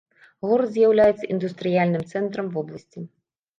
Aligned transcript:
Горад 0.47 0.71
з'яўляецца 0.77 1.29
індустрыяльным 1.35 2.03
цэнтрам 2.15 2.51
вобласці. 2.59 3.09